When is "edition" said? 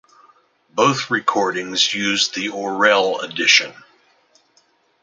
3.21-3.71